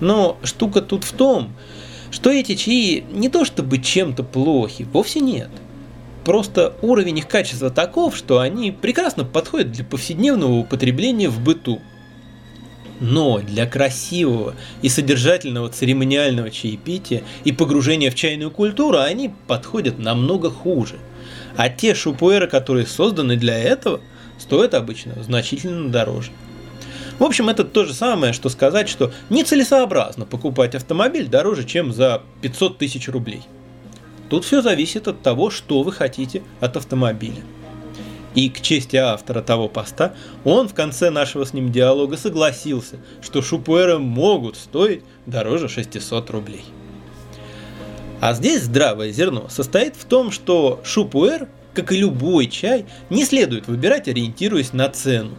Но 0.00 0.36
штука 0.42 0.82
тут 0.82 1.04
в 1.04 1.12
том, 1.12 1.54
что 2.10 2.30
эти 2.30 2.56
чаи 2.56 3.04
не 3.10 3.30
то 3.30 3.46
чтобы 3.46 3.78
чем-то 3.78 4.22
плохи, 4.22 4.86
вовсе 4.92 5.20
нет. 5.20 5.48
Просто 6.26 6.74
уровень 6.82 7.16
их 7.16 7.26
качества 7.26 7.70
таков, 7.70 8.14
что 8.14 8.40
они 8.40 8.70
прекрасно 8.70 9.24
подходят 9.24 9.72
для 9.72 9.82
повседневного 9.82 10.56
употребления 10.56 11.30
в 11.30 11.40
быту– 11.40 11.80
но 13.00 13.38
для 13.38 13.66
красивого 13.66 14.54
и 14.82 14.88
содержательного 14.88 15.68
церемониального 15.68 16.50
чаепития 16.50 17.22
и 17.44 17.52
погружения 17.52 18.10
в 18.10 18.14
чайную 18.14 18.50
культуру 18.50 18.98
они 18.98 19.32
подходят 19.46 19.98
намного 19.98 20.50
хуже. 20.50 20.96
А 21.56 21.68
те 21.68 21.94
шупуэры, 21.94 22.46
которые 22.46 22.86
созданы 22.86 23.36
для 23.36 23.58
этого, 23.58 24.00
стоят 24.38 24.74
обычно 24.74 25.14
значительно 25.22 25.90
дороже. 25.90 26.30
В 27.18 27.24
общем, 27.24 27.48
это 27.48 27.64
то 27.64 27.84
же 27.84 27.94
самое, 27.94 28.32
что 28.32 28.48
сказать, 28.48 28.88
что 28.88 29.12
нецелесообразно 29.28 30.24
покупать 30.24 30.76
автомобиль 30.76 31.26
дороже, 31.26 31.64
чем 31.64 31.92
за 31.92 32.22
500 32.42 32.78
тысяч 32.78 33.08
рублей. 33.08 33.42
Тут 34.30 34.44
все 34.44 34.62
зависит 34.62 35.08
от 35.08 35.22
того, 35.22 35.50
что 35.50 35.82
вы 35.82 35.90
хотите 35.90 36.42
от 36.60 36.76
автомобиля. 36.76 37.42
И 38.38 38.50
к 38.50 38.60
чести 38.60 38.94
автора 38.94 39.42
того 39.42 39.66
поста, 39.66 40.14
он 40.44 40.68
в 40.68 40.74
конце 40.74 41.10
нашего 41.10 41.42
с 41.42 41.54
ним 41.54 41.72
диалога 41.72 42.16
согласился, 42.16 43.00
что 43.20 43.42
шупуэры 43.42 43.98
могут 43.98 44.54
стоить 44.54 45.02
дороже 45.26 45.68
600 45.68 46.30
рублей. 46.30 46.64
А 48.20 48.34
здесь 48.34 48.62
здравое 48.62 49.10
зерно 49.10 49.48
состоит 49.48 49.96
в 49.96 50.04
том, 50.04 50.30
что 50.30 50.80
шупуэр, 50.84 51.48
как 51.74 51.90
и 51.90 51.96
любой 51.96 52.46
чай, 52.46 52.86
не 53.10 53.24
следует 53.24 53.66
выбирать, 53.66 54.06
ориентируясь 54.06 54.72
на 54.72 54.88
цену. 54.88 55.32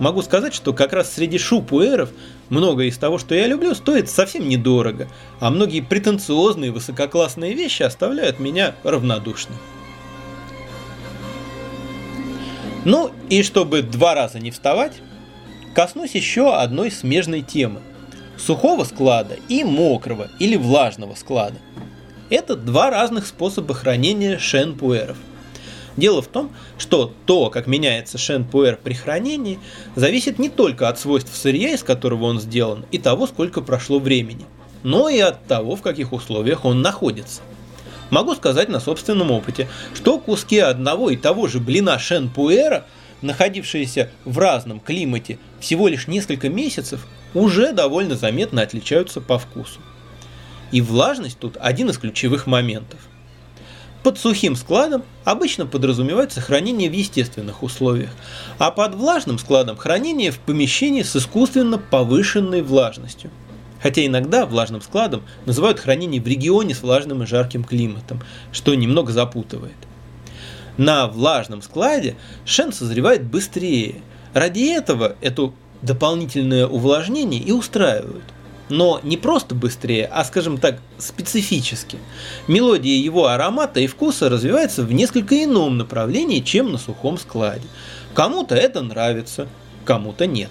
Могу 0.00 0.20
сказать, 0.22 0.52
что 0.52 0.72
как 0.72 0.92
раз 0.94 1.14
среди 1.14 1.38
шупуэров 1.38 2.10
многое 2.48 2.88
из 2.88 2.98
того, 2.98 3.18
что 3.18 3.36
я 3.36 3.46
люблю, 3.46 3.72
стоит 3.72 4.10
совсем 4.10 4.48
недорого, 4.48 5.06
а 5.38 5.48
многие 5.50 5.80
претенциозные 5.80 6.72
высококлассные 6.72 7.54
вещи 7.54 7.84
оставляют 7.84 8.40
меня 8.40 8.74
равнодушным. 8.82 9.56
Ну 12.86 13.10
и 13.28 13.42
чтобы 13.42 13.82
два 13.82 14.14
раза 14.14 14.38
не 14.38 14.52
вставать, 14.52 14.92
коснусь 15.74 16.14
еще 16.14 16.54
одной 16.54 16.92
смежной 16.92 17.42
темы. 17.42 17.80
сухого 18.38 18.84
склада 18.84 19.36
и 19.48 19.64
мокрого 19.64 20.28
или 20.38 20.54
влажного 20.54 21.16
склада. 21.16 21.56
Это 22.30 22.54
два 22.54 22.90
разных 22.90 23.26
способа 23.26 23.74
хранения 23.74 24.38
шенпуэров. 24.38 25.16
Дело 25.96 26.22
в 26.22 26.28
том, 26.28 26.52
что 26.78 27.12
то, 27.24 27.50
как 27.50 27.66
меняется 27.66 28.18
шенпуэр 28.18 28.76
при 28.76 28.94
хранении, 28.94 29.58
зависит 29.96 30.38
не 30.38 30.48
только 30.48 30.88
от 30.88 31.00
свойств 31.00 31.34
сырья, 31.34 31.70
из 31.70 31.82
которого 31.82 32.26
он 32.26 32.40
сделан, 32.40 32.86
и 32.92 32.98
того, 32.98 33.26
сколько 33.26 33.62
прошло 33.62 33.98
времени, 33.98 34.46
но 34.84 35.08
и 35.08 35.18
от 35.18 35.44
того, 35.46 35.74
в 35.74 35.82
каких 35.82 36.12
условиях 36.12 36.64
он 36.64 36.82
находится. 36.82 37.42
Могу 38.10 38.34
сказать 38.34 38.68
на 38.68 38.80
собственном 38.80 39.30
опыте, 39.30 39.68
что 39.94 40.18
куски 40.18 40.58
одного 40.58 41.10
и 41.10 41.16
того 41.16 41.48
же 41.48 41.58
блина 41.58 41.98
шенпуэра, 41.98 42.86
находившиеся 43.22 44.10
в 44.24 44.38
разном 44.38 44.80
климате 44.80 45.38
всего 45.58 45.88
лишь 45.88 46.06
несколько 46.06 46.48
месяцев, 46.48 47.06
уже 47.34 47.72
довольно 47.72 48.14
заметно 48.14 48.62
отличаются 48.62 49.20
по 49.20 49.38
вкусу. 49.38 49.80
И 50.70 50.80
влажность 50.80 51.38
тут 51.38 51.56
один 51.60 51.90
из 51.90 51.98
ключевых 51.98 52.46
моментов. 52.46 53.00
Под 54.02 54.18
сухим 54.18 54.54
складом 54.54 55.02
обычно 55.24 55.66
подразумевается 55.66 56.40
хранение 56.40 56.88
в 56.88 56.92
естественных 56.92 57.64
условиях, 57.64 58.10
а 58.58 58.70
под 58.70 58.94
влажным 58.94 59.36
складом 59.36 59.76
хранение 59.76 60.30
в 60.30 60.38
помещении 60.38 61.02
с 61.02 61.16
искусственно 61.16 61.78
повышенной 61.78 62.62
влажностью. 62.62 63.32
Хотя 63.86 64.04
иногда 64.04 64.46
влажным 64.46 64.82
складом 64.82 65.22
называют 65.44 65.78
хранение 65.78 66.20
в 66.20 66.26
регионе 66.26 66.74
с 66.74 66.82
влажным 66.82 67.22
и 67.22 67.26
жарким 67.26 67.62
климатом, 67.62 68.20
что 68.50 68.74
немного 68.74 69.12
запутывает. 69.12 69.76
На 70.76 71.06
влажном 71.06 71.62
складе 71.62 72.16
шен 72.44 72.72
созревает 72.72 73.22
быстрее. 73.22 74.02
Ради 74.34 74.72
этого 74.72 75.14
эту 75.20 75.54
дополнительное 75.82 76.66
увлажнение 76.66 77.40
и 77.40 77.52
устраивают. 77.52 78.24
Но 78.70 78.98
не 79.04 79.16
просто 79.16 79.54
быстрее, 79.54 80.10
а, 80.12 80.24
скажем 80.24 80.58
так, 80.58 80.80
специфически. 80.98 81.98
Мелодия 82.48 83.00
его 83.00 83.28
аромата 83.28 83.78
и 83.78 83.86
вкуса 83.86 84.28
развивается 84.28 84.82
в 84.82 84.92
несколько 84.92 85.44
ином 85.44 85.78
направлении, 85.78 86.40
чем 86.40 86.72
на 86.72 86.78
сухом 86.78 87.18
складе. 87.18 87.68
Кому-то 88.14 88.56
это 88.56 88.82
нравится, 88.82 89.46
кому-то 89.84 90.26
нет. 90.26 90.50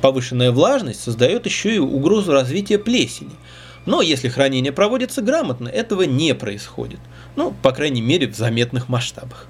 Повышенная 0.00 0.52
влажность 0.52 1.02
создает 1.02 1.46
еще 1.46 1.74
и 1.74 1.78
угрозу 1.78 2.32
развития 2.32 2.78
плесени. 2.78 3.32
Но 3.86 4.02
если 4.02 4.28
хранение 4.28 4.72
проводится 4.72 5.22
грамотно, 5.22 5.68
этого 5.68 6.02
не 6.02 6.34
происходит. 6.34 7.00
Ну, 7.36 7.54
по 7.62 7.72
крайней 7.72 8.02
мере, 8.02 8.28
в 8.28 8.36
заметных 8.36 8.88
масштабах. 8.88 9.48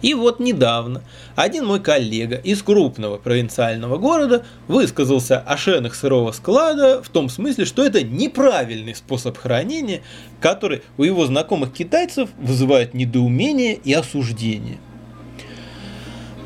И 0.00 0.14
вот 0.14 0.38
недавно 0.38 1.02
один 1.34 1.66
мой 1.66 1.80
коллега 1.80 2.36
из 2.36 2.62
крупного 2.62 3.18
провинциального 3.18 3.96
города 3.96 4.44
высказался 4.68 5.40
о 5.40 5.56
шенах 5.56 5.94
сырого 5.94 6.30
склада 6.30 7.02
в 7.02 7.08
том 7.08 7.28
смысле, 7.28 7.64
что 7.64 7.84
это 7.84 8.04
неправильный 8.04 8.94
способ 8.94 9.36
хранения, 9.36 10.02
который 10.40 10.82
у 10.98 11.02
его 11.02 11.26
знакомых 11.26 11.72
китайцев 11.72 12.30
вызывает 12.38 12.94
недоумение 12.94 13.74
и 13.74 13.92
осуждение. 13.92 14.78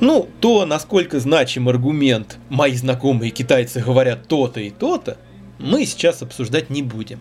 Ну, 0.02 0.28
то, 0.40 0.66
насколько 0.66 1.18
значим 1.18 1.70
аргумент 1.70 2.38
«мои 2.50 2.74
знакомые 2.74 3.30
китайцы 3.30 3.80
говорят 3.80 4.28
то-то 4.28 4.60
и 4.60 4.68
то-то», 4.68 5.16
мы 5.58 5.86
сейчас 5.86 6.20
обсуждать 6.20 6.68
не 6.68 6.82
будем. 6.82 7.20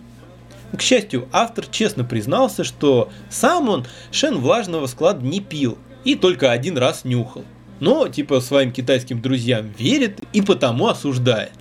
К 0.75 0.81
счастью, 0.81 1.29
автор 1.31 1.65
честно 1.67 2.03
признался, 2.03 2.65
что 2.65 3.09
сам 3.29 3.69
он 3.69 3.85
шен 4.11 4.37
влажного 4.39 4.87
склада 4.87 5.25
не 5.25 5.39
пил– 5.39 5.77
и 6.03 6.15
только 6.15 6.51
один 6.51 6.77
раз 6.77 7.03
нюхал. 7.03 7.43
Но 7.79 8.07
типа 8.07 8.41
своим 8.41 8.71
китайским 8.71 9.21
друзьям 9.21 9.71
верит 9.77 10.19
и 10.33 10.41
потому 10.41 10.87
осуждает. 10.87 11.53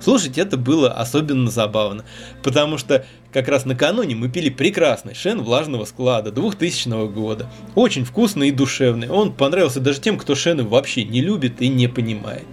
Слушать 0.00 0.38
это 0.38 0.56
было 0.56 0.90
особенно 0.92 1.50
забавно, 1.50 2.04
потому 2.42 2.78
что 2.78 3.04
как 3.32 3.48
раз 3.48 3.64
накануне 3.64 4.14
мы 4.14 4.28
пили 4.28 4.48
прекрасный 4.48 5.14
шен 5.14 5.42
влажного 5.42 5.84
склада 5.84 6.32
2000 6.32 7.08
года. 7.08 7.50
Очень 7.74 8.04
вкусный 8.04 8.48
и 8.48 8.52
душевный. 8.52 9.08
Он 9.08 9.32
понравился 9.32 9.80
даже 9.80 10.00
тем, 10.00 10.18
кто 10.18 10.34
шены 10.34 10.64
вообще 10.64 11.04
не 11.04 11.20
любит 11.20 11.60
и 11.60 11.68
не 11.68 11.86
понимает. 11.86 12.46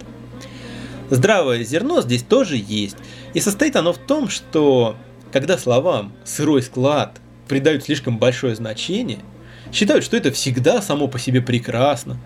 Здравое 1.10 1.64
зерно 1.64 2.02
здесь 2.02 2.22
тоже 2.22 2.56
есть. 2.56 2.96
И 3.32 3.40
состоит 3.40 3.76
оно 3.76 3.92
в 3.92 3.98
том, 3.98 4.28
что 4.28 4.96
когда 5.32 5.56
словам 5.56 6.12
«сырой 6.24 6.62
склад» 6.62 7.20
придают 7.48 7.84
слишком 7.84 8.18
большое 8.18 8.54
значение– 8.54 9.20
Считают, 9.72 10.04
что 10.04 10.16
это 10.16 10.30
всегда 10.32 10.80
само 10.80 11.08
по 11.08 11.18
себе 11.18 11.40
прекрасно. 11.40 12.18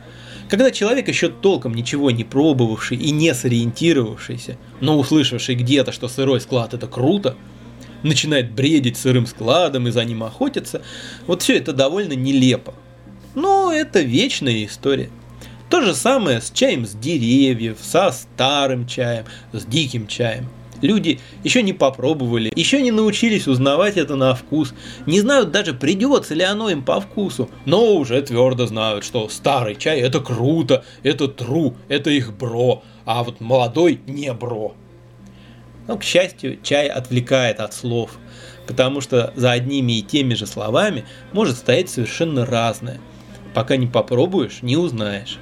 Когда 0.48 0.70
человек 0.70 1.08
еще 1.08 1.28
толком 1.28 1.74
ничего 1.74 2.10
не 2.10 2.24
пробовавший 2.24 2.96
и 2.96 3.10
не 3.10 3.34
сориентировавшийся, 3.34 4.58
но 4.80 4.98
услышавший 4.98 5.54
где-то, 5.54 5.92
что 5.92 6.08
сырой 6.08 6.40
склад 6.40 6.74
это 6.74 6.86
круто, 6.86 7.36
начинает 8.02 8.52
бредить 8.52 8.96
сырым 8.96 9.26
складом 9.26 9.88
и 9.88 9.90
за 9.90 10.04
ним 10.04 10.22
охотиться, 10.22 10.82
вот 11.26 11.42
все 11.42 11.56
это 11.56 11.72
довольно 11.72 12.12
нелепо. 12.12 12.74
Но 13.34 13.72
это 13.72 14.00
вечная 14.00 14.64
история. 14.64 15.10
То 15.70 15.80
же 15.80 15.94
самое 15.94 16.40
с 16.42 16.50
чаем 16.50 16.84
с 16.84 16.92
деревьев, 16.92 17.78
со 17.80 18.12
старым 18.12 18.86
чаем, 18.86 19.24
с 19.52 19.64
диким 19.64 20.06
чаем– 20.06 20.48
Люди 20.82 21.20
еще 21.44 21.62
не 21.62 21.72
попробовали, 21.72 22.52
еще 22.54 22.82
не 22.82 22.90
научились 22.90 23.46
узнавать 23.46 23.96
это 23.96 24.16
на 24.16 24.34
вкус, 24.34 24.74
не 25.06 25.20
знают 25.20 25.52
даже 25.52 25.74
придется 25.74 26.34
ли 26.34 26.42
оно 26.42 26.68
им 26.70 26.82
по 26.82 27.00
вкусу, 27.00 27.48
но 27.64 27.94
уже 27.94 28.20
твердо 28.20 28.66
знают, 28.66 29.04
что 29.04 29.28
старый 29.28 29.76
чай 29.76 30.00
это 30.00 30.20
круто, 30.20 30.84
это 31.04 31.28
тру, 31.28 31.76
это 31.88 32.10
их 32.10 32.36
бро, 32.36 32.82
а 33.04 33.22
вот 33.22 33.40
молодой 33.40 34.00
не 34.06 34.32
бро. 34.32 34.74
Но, 35.86 35.96
к 35.96 36.04
счастью, 36.04 36.58
чай 36.62 36.88
отвлекает 36.88 37.60
от 37.60 37.74
слов, 37.74 38.18
потому 38.66 39.00
что 39.00 39.32
за 39.36 39.52
одними 39.52 39.98
и 39.98 40.02
теми 40.02 40.34
же 40.34 40.46
словами 40.46 41.04
может 41.32 41.56
стоять 41.56 41.90
совершенно 41.90 42.44
разное. 42.44 43.00
Пока 43.54 43.76
не 43.76 43.86
попробуешь, 43.86 44.62
не 44.62 44.76
узнаешь. 44.76 45.38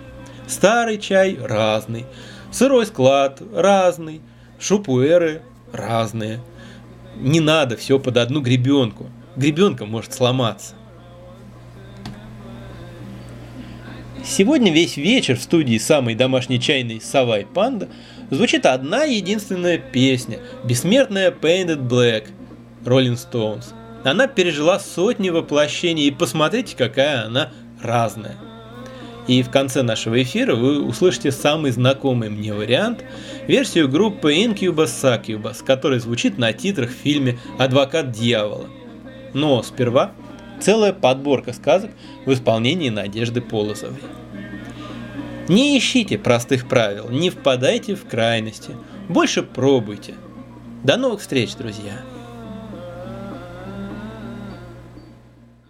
Старый 0.46 0.98
чай 0.98 1.38
разный, 1.40 2.07
сырой 2.50 2.87
склад 2.87 3.40
разный, 3.55 4.20
шупуэры 4.61 5.42
разные. 5.73 6.40
Не 7.16 7.40
надо 7.40 7.77
все 7.77 7.99
под 7.99 8.16
одну 8.16 8.40
гребенку. 8.40 9.11
Гребенка 9.37 9.87
может 9.87 10.12
сломаться. 10.12 10.75
Сегодня 14.25 14.70
весь 14.70 14.96
вечер 14.96 15.37
в 15.37 15.42
студии 15.42 15.79
самой 15.79 16.14
домашней 16.14 16.61
чайной 16.61 17.01
«Сова 17.01 17.38
и 17.38 17.44
панда» 17.44 17.88
звучит 18.31 18.66
одна 18.66 19.05
единственная 19.05 19.79
песня 19.79 20.40
«Бессмертная 20.62 21.31
Painted 21.31 21.88
Black» 21.88 22.29
Rolling 22.85 23.16
Stones. 23.16 23.73
Она 24.05 24.27
пережила 24.27 24.79
сотни 24.79 25.31
воплощений, 25.31 26.07
и 26.07 26.11
посмотрите, 26.11 26.77
какая 26.77 27.25
она 27.25 27.51
разная. 27.83 28.37
И 29.31 29.45
в 29.45 29.51
конце 29.51 29.83
нашего 29.83 30.21
эфира 30.21 30.57
вы 30.57 30.83
услышите 30.85 31.31
самый 31.31 31.71
знакомый 31.71 32.31
мне 32.31 32.53
вариант, 32.53 33.05
версию 33.47 33.88
группы 33.88 34.35
Incubus 34.35 34.87
Succubus, 34.87 35.64
который 35.64 36.01
звучит 36.01 36.37
на 36.37 36.53
титрах 36.53 36.90
в 36.90 36.95
фильме 36.95 37.38
«Адвокат 37.57 38.11
дьявола». 38.11 38.66
Но 39.33 39.62
сперва 39.62 40.11
целая 40.61 40.93
подборка 40.93 41.53
сказок 41.53 41.93
в 42.27 42.33
исполнении 42.33 42.88
Надежды 42.88 43.40
Полозовой. 43.40 44.01
Не 45.47 45.79
ищите 45.79 46.19
простых 46.19 46.66
правил, 46.66 47.09
не 47.09 47.31
впадайте 47.31 47.95
в 47.95 48.07
крайности, 48.07 48.73
больше 49.09 49.45
пробуйте. 49.45 50.14
До 50.83 50.97
новых 50.97 51.21
встреч, 51.21 51.55
друзья! 51.55 52.03